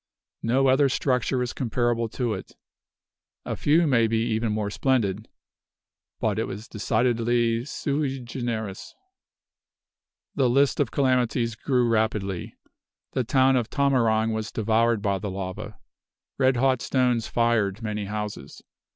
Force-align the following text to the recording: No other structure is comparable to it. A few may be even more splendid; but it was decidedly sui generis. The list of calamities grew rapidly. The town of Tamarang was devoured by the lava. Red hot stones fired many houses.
No 0.41 0.65
other 0.65 0.89
structure 0.89 1.43
is 1.43 1.53
comparable 1.53 2.09
to 2.09 2.33
it. 2.33 2.53
A 3.45 3.55
few 3.55 3.85
may 3.85 4.07
be 4.07 4.17
even 4.31 4.51
more 4.51 4.71
splendid; 4.71 5.29
but 6.19 6.39
it 6.39 6.45
was 6.45 6.67
decidedly 6.67 7.65
sui 7.65 8.17
generis. 8.19 8.95
The 10.33 10.49
list 10.49 10.79
of 10.79 10.89
calamities 10.89 11.53
grew 11.53 11.87
rapidly. 11.87 12.55
The 13.11 13.23
town 13.23 13.55
of 13.55 13.69
Tamarang 13.69 14.33
was 14.33 14.51
devoured 14.51 15.03
by 15.03 15.19
the 15.19 15.29
lava. 15.29 15.77
Red 16.39 16.57
hot 16.57 16.81
stones 16.81 17.27
fired 17.27 17.83
many 17.83 18.05
houses. 18.05 18.63